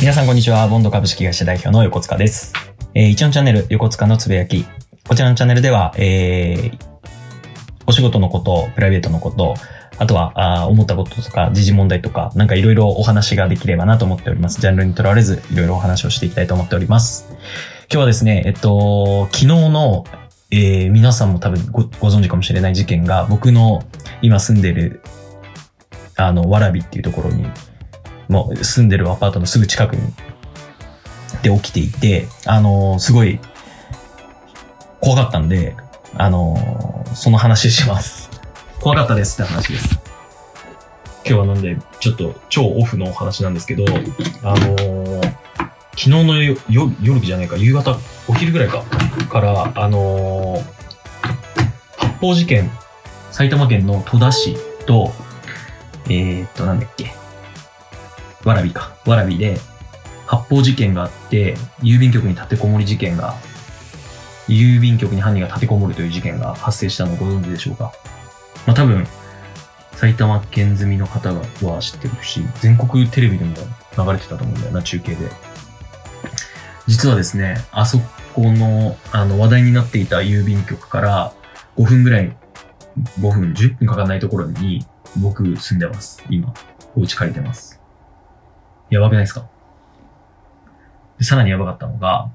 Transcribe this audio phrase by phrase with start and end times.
[0.00, 0.68] 皆さんこんにちは。
[0.68, 2.52] ボンド株式会社代表の横塚です。
[2.94, 4.64] えー、一応チャンネル、横塚のつぶやき。
[5.08, 6.78] こちらのチャンネルでは、えー、
[7.84, 9.56] お仕事のこと、プライベートのこと、
[9.98, 14.60] あとは、あ思ったこととか、時事問題とか、なんかいろいろお話ができればなと思っております。
[14.60, 17.26] ジャンルにとらわれず、いろいろお話をしていきたいと思っております。
[17.30, 20.04] 今日はですね、えっと、昨日の、
[20.52, 23.82] えー、皆さんも多分ごご存知かもしれない事件が、僕の
[24.22, 25.02] 今住んでる、
[26.14, 27.50] あの、わらびっていうところに、
[28.28, 30.12] もう住んでるアパートのすぐ近くに、
[31.42, 33.40] で起きていて、あのーすごい、
[35.00, 35.76] 怖かったんで、
[36.14, 38.30] あのーその話します。
[38.80, 39.98] 怖かったですって話です。
[41.24, 43.84] 今日はなんで、ちょっと超オフのお話なんですけど、
[44.42, 45.34] あのー
[45.98, 47.98] 昨日のよ夜夜じゃないか、夕方、
[48.28, 48.84] お昼ぐらいか、
[49.28, 50.64] から、あのー
[51.96, 52.70] 発砲事件、
[53.32, 54.56] 埼玉県の戸田市
[54.86, 55.12] と、
[56.06, 57.12] えー、っと、なんだっけ、
[58.48, 58.96] わらびか。
[59.04, 59.60] わらびで、
[60.26, 63.34] 発砲事件があって、郵便局に立てこもり事件が、
[64.48, 67.92] 郵便局に犯人が立てこもるという事件が発生したのをご存知でしょうか？
[68.66, 69.06] まあ多分、
[69.92, 75.30] 埼玉県済みの方は知ってるし、全国テレビでも流れてたと思うんだよな、中継で。
[76.86, 77.98] 実はですね、あそ
[78.32, 81.34] この、あの、話題になっていた郵便局から
[81.76, 82.34] 5分ぐらい、
[83.20, 84.86] 5分、10分かかんないところに、
[85.18, 86.24] 僕住んでます。
[86.30, 86.54] 今。
[86.96, 87.77] お家借りてます。
[88.90, 89.48] やばくないですか？
[91.18, 92.30] でさらにやばかったのが、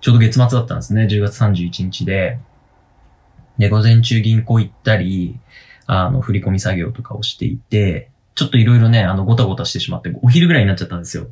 [0.00, 1.06] ちょうど月末だったんですね。
[1.10, 2.38] 10月31日で。
[3.58, 5.38] で、午前中銀行行ったり、
[5.86, 11.28] あの、振り込み作業とかをしていて、ちょっといろいろね、あの、ごたごたしてしまって、お昼ぐらいになっちゃったんですよ。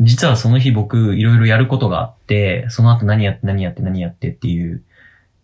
[0.00, 4.82] 実はその日僕、いろいろやることがあって、その後何やって何やって何やってっていう、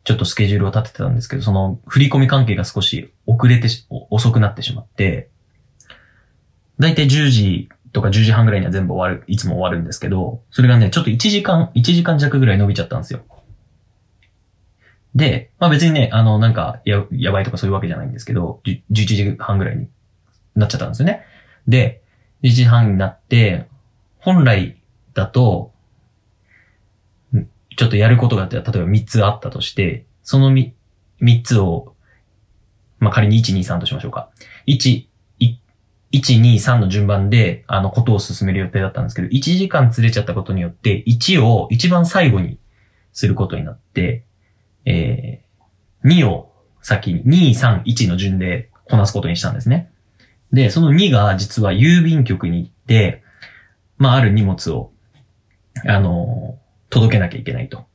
[0.04, 3.68] ちょっとスケジュールを立ててたんですけど、その振り込み関係が少し遅れて、
[4.10, 5.28] 遅くなってしまって、
[6.78, 13.20] だいたい10時とか10時半ぐらいには全部終わる、いつも終わるんですけど、それがね、ちょっと1時間、1時間弱ぐらい伸びちゃったんですよ。
[15.14, 19.88] で、まあ別にね、あの、なんか、や、やばいとかそういうわけじゃないんですけど、11時半ぐらいに
[20.56, 21.22] なっちゃったんですよね。
[21.68, 22.02] で、
[22.42, 23.66] 1時半になって、
[24.18, 24.80] 本来
[25.12, 25.72] だと、
[27.76, 30.72] ちょっとやることがあって、例えば3つあったとして、その 3,
[31.20, 31.94] 3つを、
[32.98, 34.30] まあ仮に1、2、3としましょうか。
[34.66, 35.06] 1、
[36.12, 42.58] 1、2、3の順番で、あの、ことを進める予定だったんですけど、1時間ずれちゃったことによって、1を一番最後に
[43.12, 44.24] することになって、
[44.84, 46.52] えー、2を
[46.82, 49.90] 先に、2、3、1の順でこなすことにしたんですね。
[50.52, 53.22] で、その2が実は郵便局に行って、
[53.96, 54.92] まあ、ある荷物を、
[55.86, 56.58] あの
[56.90, 57.86] 届けなきゃいけないと。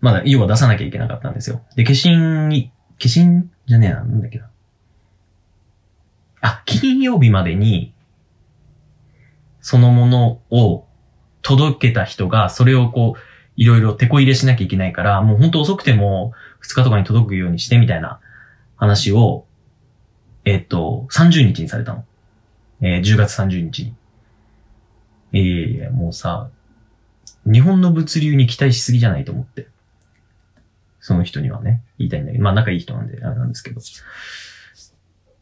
[0.00, 1.62] まだ、要は出さなきゃいけなかったんですよ。
[1.74, 4.49] で、消印に、消印じゃねえな、なんだっけな。
[6.40, 7.92] あ、金曜日までに、
[9.60, 10.86] そのものを
[11.42, 13.20] 届けた人が、それをこう、
[13.56, 18.20] いろいろ手こ入れしなきゃいけないから、もう本当遅くても2日とかに届くようにしてみたいな
[18.76, 19.44] 話を、
[20.44, 22.04] えっと、30日にされたの。
[22.80, 23.94] えー10月30日に。
[25.32, 26.48] いやいやいや、もうさ、
[27.44, 29.68] 日本の物流に期待しすぎじゃないと思って。
[31.00, 33.80] その人にはね、言いたいんだけど、まあ仲いい人なんで、あれなんですけど。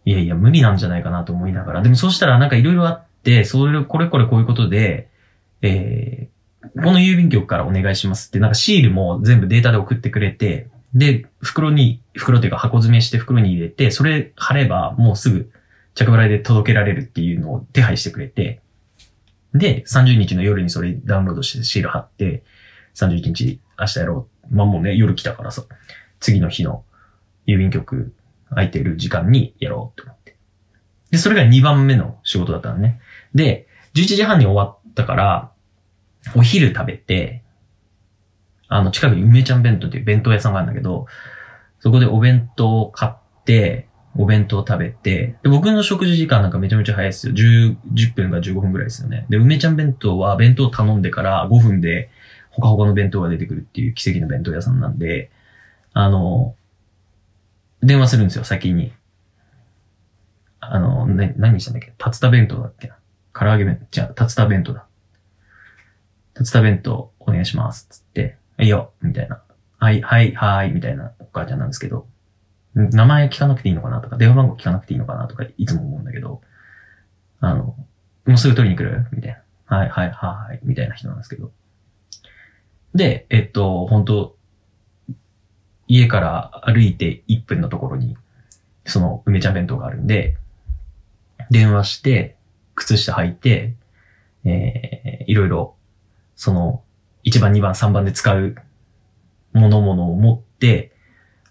[0.09, 1.83] いやいや、無理なんじゃないかなと思いながら。
[1.83, 5.11] でもそうしたらなんかいろいろあって、それ、これこれこういうことで、
[5.61, 15.51] えー、この郵便局からお願いしますって、なんかシールも全部データで送ってくれて、で、袋に、袋っていうか箱詰めして袋に入れて、それ貼ればもうすぐ
[15.95, 18.63] 着払いで届けられるっていうのを手配してくれて、
[19.53, 22.45] で、30日の夜にそれダウンロードしてシール貼って、
[22.95, 24.55] 31日明日やろう。
[24.55, 25.65] まあもうね、夜来たからさ、
[26.19, 26.83] 次の日の
[27.47, 28.15] 郵便局
[28.51, 30.37] 空いてる時間にやろうって思って。
[31.11, 33.01] で、それが2番目の仕事だったのね。
[33.35, 35.53] で、11時半に終わったから、
[36.35, 37.43] お昼食べて、
[38.69, 41.07] あの、近くに梅ちゃん弁当っていう弁当屋さんがあるんだけど、
[41.81, 43.13] そこでお弁当を買っ
[43.45, 47.35] て、お弁当を食べて、で、僕の食事時間なんかめちゃめちゃ早いですよ。
[47.35, 49.27] 10、10分か15分ぐらいですよね。
[49.29, 52.11] で、梅ちゃん弁当は弁当頼んでから5分で、
[52.51, 55.31] ほかほかの弁当が出てくるっていう奇跡の弁当屋さんなんで、
[55.93, 56.55] あの、
[57.83, 58.93] 電話するんですよ、先に。
[60.61, 61.93] あの、ね、何したんだっけ？
[61.99, 62.97] 竜田弁当だっけな？
[63.33, 64.87] 唐揚げ弁、じゃあ、竜田弁当だ。
[66.39, 67.87] 竜田弁当お願いします。
[67.89, 69.41] つって、いいよ、みたいな。
[69.79, 72.07] はい、はい、はい、みたいなお母ちゃんなんですけど、
[72.75, 76.43] 名前聞かなくていいのかなとか、電話番号聞かなくていいのかなとか、いつも思うんだけど、
[77.41, 77.77] あの、
[78.27, 79.07] もうすぐ取りに来る？
[79.13, 79.33] みたい
[79.69, 79.77] な。
[79.77, 81.53] はい、はい、はい、みたいな人なんですけど。
[82.95, 84.37] で、えっと、本当
[85.89, 88.17] 家から歩いて1分のところに、
[88.85, 90.37] その梅ちゃん弁当があるんで、
[91.51, 92.37] 電話して、
[92.75, 93.75] 靴下履いて、
[94.45, 95.75] えー、いろいろ、
[96.37, 96.85] その、
[97.25, 98.55] 1番、2番、3番で使う
[99.53, 100.93] ものものを持って、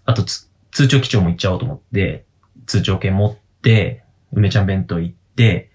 [0.04, 2.24] あと通帳基調も行っちゃおうと思って、
[2.66, 5.70] 通帳券持って、梅ちゃん弁当行って、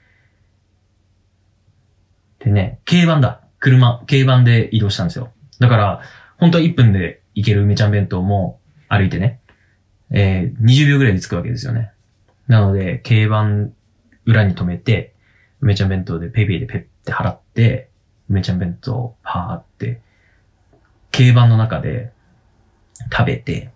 [2.39, 3.41] でね、軽バンだ。
[3.59, 5.31] 車、軽バンで移動したんですよ。
[5.59, 6.01] だから、
[6.37, 9.39] 本当は1分で行ける梅ちゃん弁当も歩いてね、
[10.11, 11.91] えー、20秒ぐらいで着くわけですよね。
[12.47, 13.73] なので、軽バン
[14.25, 15.13] 裏に止めて、
[15.61, 17.89] 梅ちゃん弁当でペイペイでペッって払って、
[18.29, 20.01] 梅ちゃん弁当パーって、
[21.11, 22.11] 軽バンの中で
[23.11, 23.71] 食べて、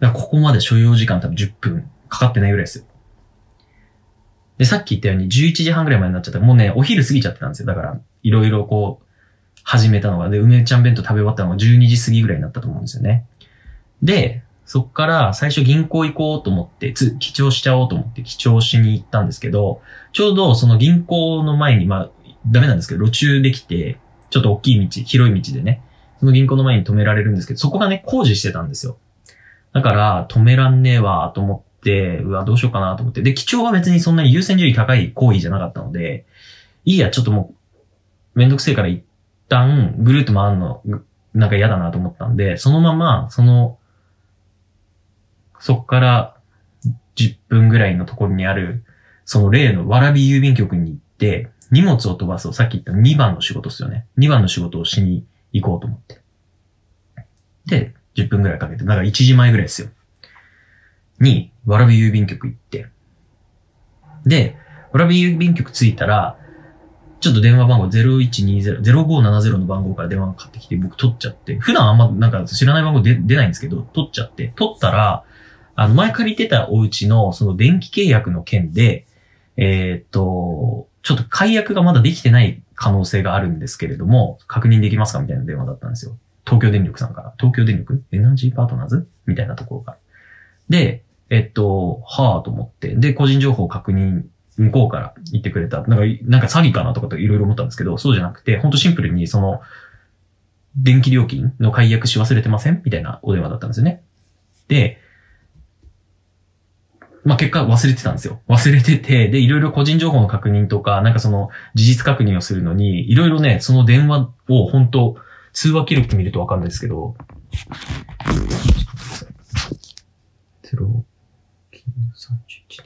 [0.00, 2.84] だからここまで所要時間多分10分かかってないぐらいですよ。
[4.58, 6.40] で、さっき言ったように11時半ぐらいまでになっちゃった。
[6.40, 7.66] もうね、お昼過ぎちゃってたんですよ。
[7.66, 9.07] だから、いろいろこう、
[9.68, 13.26] 始めたのが、で、梅ちゃん弁当食べ終わったのが12時過ぎぐらいになったと思うんですよね。
[14.02, 19.82] で、そっから最初銀行行こうと思って、つ、記帳しちゃおうと思って記帳しに行ったんですけど、
[20.14, 22.10] ちょうどその銀行の前に、まあ、
[22.46, 23.98] ダメなんですけど、路中できて、
[24.30, 25.82] ちょっと大きい道、広い道でね、
[26.18, 28.96] その銀行の前に止められるんですけど、そこがね、工事してたんですよ。
[29.74, 33.20] だから、止めらんねえわ、と思って、うわ、どうしようかなと思って。
[33.20, 36.24] で、基調は別にそんなに優先順位高い行為じゃなかったので、
[36.86, 37.52] いいや、ちょっとも
[38.34, 39.02] う、めんどくせえから一
[39.48, 40.82] 旦、ぐるっと回るの、
[41.34, 43.78] なんか嫌だなと思ったんで、そのまま、その、
[45.60, 46.36] そっから
[47.16, 48.84] 10分ぐらいのところにある、
[49.24, 54.06] その例のわらび郵便局に行って、荷物を飛ばす、さっき言った2番の仕事ですよね。
[54.18, 56.20] 2番の仕事をしに行こうと思って。
[57.66, 59.88] で、10分ぐらいかけて、だから1時前ぐらいですよ。
[61.20, 62.88] に、わらび郵便局行って。
[64.24, 64.56] で、
[64.92, 66.38] わらび郵便局着いたら、
[67.20, 75.24] ちょっと電話番号0120、0570の番号から電話がかかってきて、僕取っちゃって、普段あんまなんか知らない番号出出ないんですけど、取っちゃって、取ったら、
[75.74, 79.06] あの、前借りてたお家のその電気契約の件で、
[79.56, 86.16] え、っと、ちょっと解約がまだできてない可能性があるんですけれども、確認できますかみたいな電話だったんですよ。
[86.44, 87.34] 東京電力さんから。
[87.38, 88.02] 東京電力？
[88.12, 89.08] エナジーパートナーズ？
[89.26, 89.98] みたいなところから。
[90.68, 92.94] で、えっと、はぁと思って。
[92.94, 94.22] で、個人情報確認、
[94.58, 95.82] 向こうから言ってくれた。
[95.82, 99.62] なんか、なんか詐欺かなとかといろいろ思ったんですけど、そうじゃなくて、ほんとシンプルにその、
[100.76, 102.82] 電気料金の解約し忘れてません？
[102.84, 104.02] みたいなお電話だったんですよね。
[104.68, 104.98] で、
[107.24, 108.40] まあ、結果忘れてたんですよ。
[108.48, 115.16] 忘れてて、で、いろいろ個人情報の確認とか、なんかその事実確認をするのに、いろいろね、その電話を本当
[115.52, 117.16] 通話記録見るとわかるんですけど、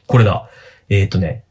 [0.06, 0.48] これだ。
[0.88, 1.44] えっ、ー、とね、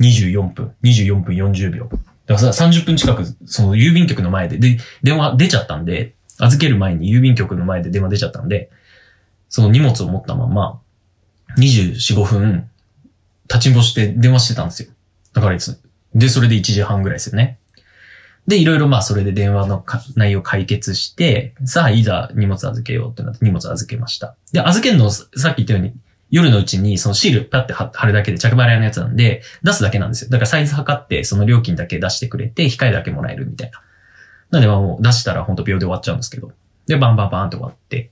[0.00, 1.88] 24分、24分40秒。
[2.26, 8.70] だからさ、30分近く、その郵便局の前で、で、電話出ちゃったんで、預ける前に郵便局の前で電話出ちゃったんで、
[9.48, 10.80] その荷物を持ったまま、
[11.56, 12.70] 24、5分、
[13.48, 14.90] 立ちんぼして電話してたんですよ。
[15.32, 15.80] だからいつ、
[16.14, 17.58] で、それで1時半ぐらいですよね。
[18.46, 19.84] で、いろいろまあそれで電話の
[20.16, 24.36] 内容解決して、さあいざ荷物預けようってなって荷物預けました。
[24.52, 25.92] で、預けるのさっき言ったように、
[26.30, 30.30] 夜のうちにそのシールパッて貼るだけで着払いのやつなんで、出すだけなんですよ。
[30.30, 33.80] だからサイズ測って、その料金だけ出してくれて、控えだけもらえるみたいな。
[34.50, 36.52] なんでまあもう出したらほんと秒で終わっちゃうんですけど。
[36.86, 38.10] で、バンバンバンって終わって、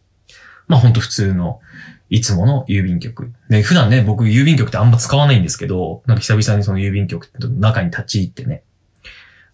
[0.67, 1.61] まあほんと普通の
[2.09, 3.33] いつもの郵便局。
[3.49, 8.63] で、普段ね、僕郵便局ってあんま使わないんですけど、なんか久々にその郵便局の中に立ち入ってね、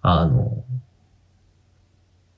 [0.02, 0.64] あの、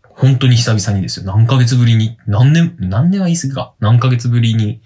[0.03, 1.27] 本当に久々にですよ。
[1.27, 3.75] 何ヶ月ぶりに、何年、何年は言い過ぎか。
[3.81, 4.81] 何ヶ月ぶりに。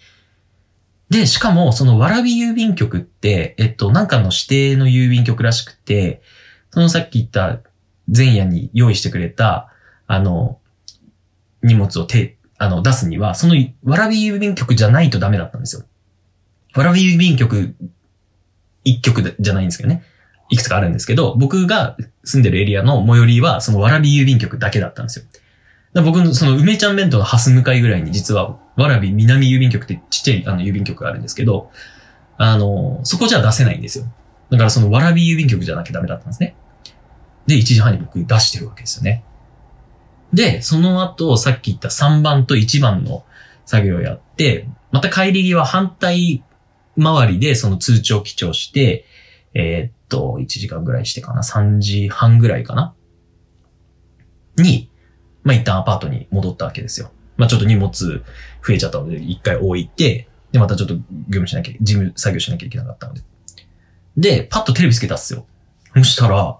[1.11, 6.21] で、しかも、そのわらび郵便局って、えっと、なんかの指定の郵便局らしくて、
[6.71, 7.61] そのさっき言った
[8.15, 9.73] 前夜に用意してくれた、
[10.07, 10.59] あの、
[11.62, 15.83] 荷物を手、あの、出すには、その、わらび郵便局じゃないとダメだったんですよ。
[16.75, 17.75] わらび郵便局、
[18.85, 20.03] 一局じゃないんですけどね。
[20.50, 25.25] いくつかあるんですけど、僕が住んでるエリアの最寄りは、そのわらび郵便局だけだったんですよ。
[25.95, 31.71] 僕のその梅ちゃん弁当のハス向かいぐらいに実は、わらび南郵便局ってちっちゃいあの郵便局があるんですけど、
[32.37, 34.04] あの、そこじゃ出せないんですよ。
[34.50, 36.54] だからそのわらび郵便局じゃなきゃダメだったんですね。
[37.47, 39.25] で、1時半に僕出してるわけですよね。
[40.33, 43.25] で、その後、さっき言った3番と1番の
[43.64, 46.45] 作業をやって、また帰り際反対
[47.02, 49.04] 回りでその通帳記帳して、
[49.54, 52.95] えー、っと、1時間ぐらいしてかな、3時半ぐらいかな
[54.57, 54.90] に、
[55.45, 57.11] まあ、一旦アパートに戻ったわけですよ。
[57.37, 63.23] まあ、ちょっと荷物増えちゃったので、一回置いて、で、またちょっと業務しなきゃ、事務作業しなきゃいけなかったので。
[64.16, 65.47] で、パッとテレビつけたっすよ。
[65.95, 66.59] そしたら、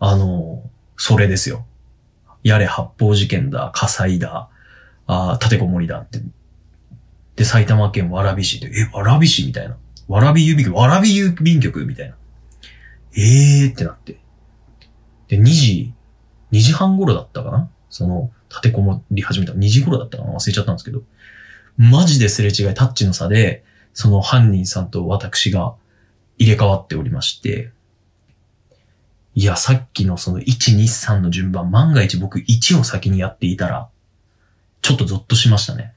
[0.00, 0.62] あの、
[0.96, 1.64] それですよ。
[2.42, 4.48] やれ発砲事件だ、火災だ、
[5.06, 6.20] あ立てこもりだって。
[7.36, 9.76] で、埼玉県蕨市で、え、蕨市みたいな。
[10.08, 12.16] 蕨郵便局、蕨郵便局みたいな。
[13.16, 14.18] ええーってなって。
[15.28, 15.94] で、2時、
[16.52, 19.52] 2時半頃だったかなその、立てこもり始めた。
[19.52, 20.32] 2時頃だったかな？
[20.32, 21.02] 忘れちゃったんですけど。
[21.76, 25.74] マジですれ違い、タッチの差で、その犯人さんと私が
[26.38, 27.70] 入れ替わっておりまして、
[29.34, 33.88] いや、さっきのその1、2、3の順番、万が一僕1を先にやっていたら、
[34.82, 35.94] ちょっとゾッとしましたね。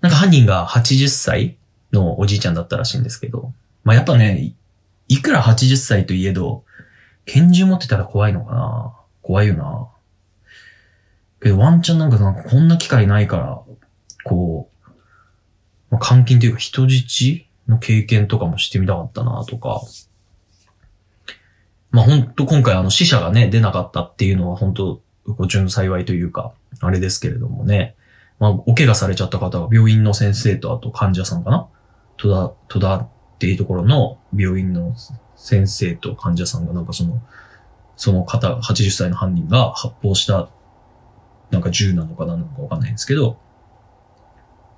[0.00, 1.56] なんか犯人が80歳
[1.92, 3.52] のおじいちゃんだったらしいんですけど、
[3.84, 4.54] まあ、やっぱね、
[5.08, 6.64] いくら80歳といえど、
[7.26, 8.94] 拳銃持ってたら怖いのかな？
[9.22, 9.88] 怖いよな。
[11.40, 13.62] けどワンチャンなんかなんかこんな機会ないから、
[14.24, 14.92] こう、
[15.90, 19.80] まあ、監禁というか人質の経験とかもしてみたかったなとか。
[21.90, 27.94] まあ本当今回あの死者がね、出なかったっていうのは本当ご順幸いというか、あれですけれどもね。
[28.38, 31.68] まあお怪我されちゃった方が病院の先生とあと患者さんかな
[32.16, 34.94] 戸田、戸田っていうところの病院の
[35.36, 37.20] 先生と患者さんがなんかその、
[37.96, 40.48] その方、80歳の犯人が発砲した、
[41.50, 43.38] なんか銃なのか何なのかわかんないんですけど、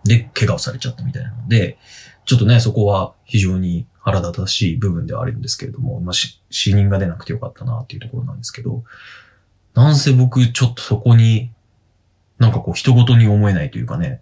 [0.04, 1.78] で、怪我をされちゃったみたいなので、
[2.24, 8.84] ちょっとね、そこは非常に腹立たしい部分ではあるんですけれども、まあ、死人が出なくてよかったなっていうところなんですけど、
[9.74, 11.50] なんせ僕ちょっとそこに、
[12.38, 14.20] なんかこう人事に思えないというかね、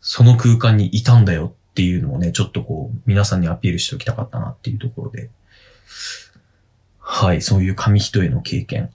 [0.00, 5.30] その空間にいたんだよっていうのをね、ちょっとこう皆さんにアピールしておきたかったなっていうところで、
[7.12, 8.88] はい、そういう紙一重の経験。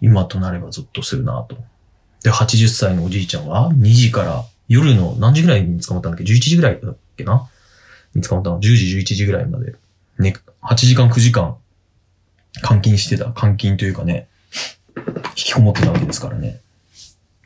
[0.00, 1.56] 今となればゾッとするなと。
[2.22, 7.50] で、80歳のおじいちゃんは2時から夜の何時ぐらいに捕まったんだっけ ?11 時ぐらいだっけな？
[8.14, 9.74] に捕まったの ?10 時、11時ぐらいまで。
[10.20, 11.56] ね、8時間、9時間
[12.66, 13.32] 監禁してた。
[13.32, 14.28] 監禁というかね、
[14.96, 15.02] 引
[15.34, 16.60] きこもってたわけですからね。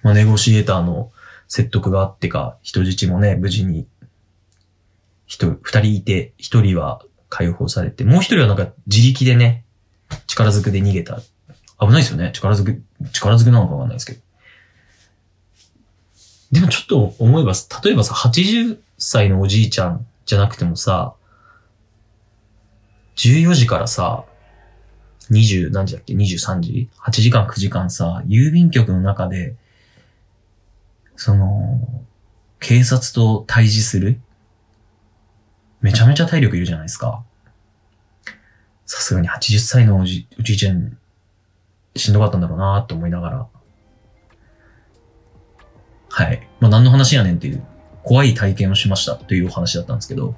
[0.02, 1.12] まあ、ネゴシエーターの
[1.49, 3.87] 説得があってか、人質もね、無事に、
[5.25, 9.63] 人、二人いて、一人は解放されて、もう一人はなんか自力でね、
[10.26, 11.20] 力ずくで逃げた。
[11.80, 12.30] 危ないですよね。
[12.32, 12.82] 力ずく、
[13.12, 14.20] 力ずくなのかわかんないですけど。
[16.52, 21.14] でもちょっと思えば、例えばさ、80歳のおじいちゃんじゃなくてもさ、
[23.16, 24.25] 14時からさ、
[25.30, 29.56] 20何時だっけ ?23 時 ?8 時間9時間さ、郵便局の中で、
[31.16, 31.80] その、
[32.61, 34.20] 警察と対峙する？
[35.80, 37.23] めちゃめちゃ体力いるじゃないですか。
[38.86, 40.96] さすがに80歳のおじおじいちゃん、
[41.96, 43.46] しんどかったんだろうなって思いながら。
[46.10, 46.48] はい。
[46.60, 47.64] まあ何の話やねんっていう、
[48.02, 50.34] 怖い体験をしましたというお話だったんですけど、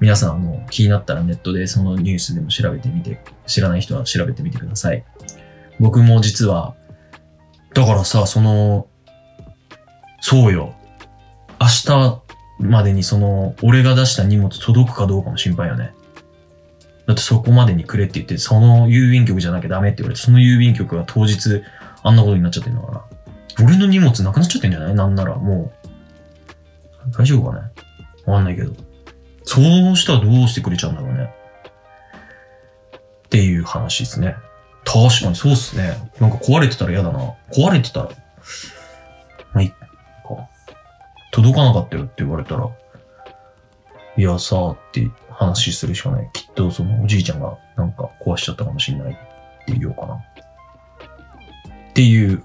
[0.00, 5.04] 皆さん、あの、気になったらネットでそのニュースでも調べてみて、知らない人は調べてみてください。
[5.80, 6.76] 僕も実は、
[7.74, 8.86] だからさ、その、
[10.20, 10.74] そうよ。
[11.60, 12.22] 明日
[12.60, 15.92] までにその、俺が出した荷物届くかどうかも心配よね。
[17.08, 21.62] だってそこまでにくれって言って、その郵便局じゃなきゃダメって言われて、その郵便局が当日、
[22.02, 23.02] あんなことになっちゃってんだから。
[23.64, 24.94] 俺の荷物なくなっちゃってんじゃない？
[24.94, 25.88] なんなら、もう。
[27.18, 27.62] 大丈夫かね？
[28.26, 28.72] わかんないけど。
[29.44, 31.32] そうしたらどうしてくれちゃうんだろうね？
[32.94, 34.36] っていう話ですね。
[34.84, 35.96] 確かにそうっすね。
[36.20, 37.34] なんか壊れてたら嫌だな。
[37.50, 38.10] 壊れてたら。
[39.54, 39.78] まあ、いっか。
[41.32, 42.68] 届かなかったよって言われたら、
[44.18, 46.28] いやさーって話するしかない。
[46.32, 49.14] きっとそのおじいちゃんがなんか壊しちゃったかもしれないっ
[49.64, 50.14] て言おうかな。
[50.14, 52.42] っていう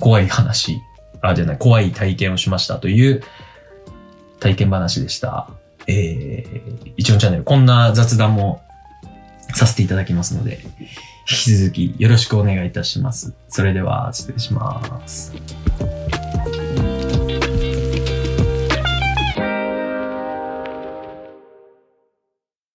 [0.00, 0.82] 怖い話、
[1.22, 3.22] あ、じゃない、怖い体験をしましたという
[4.38, 5.48] 体験話でした。
[5.86, 8.62] えー、一応チャンネル、こんな雑談も
[9.54, 10.88] させていただきますので、引
[11.26, 13.32] き続きよろしくお願いいたします。
[13.48, 15.32] それでは、失礼します。